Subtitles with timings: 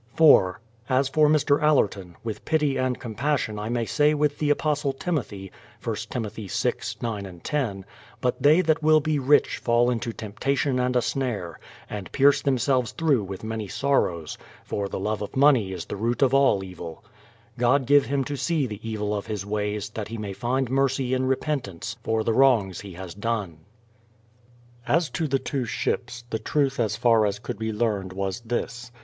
[0.15, 0.59] 4.
[0.89, 1.61] As for Mr.
[1.61, 5.51] Allerton, w^ith pity and compassion I may say with the apostle Timothy
[5.85, 6.27] (I Tim.
[6.27, 6.49] vi,
[6.99, 7.85] 9, 10):
[8.19, 11.59] "But they that will be rich fall into temptation and a snare...
[11.87, 14.39] and pierce themselves through with many sorrows•..
[14.67, 17.05] for the love of money is the root of all evil."
[17.59, 21.13] God give him to see the evil of his ways, that he may find mercy
[21.13, 23.59] in repentance for the wrongs he has done.
[24.87, 28.91] As to the two ships, the truth as far as could be learned was this.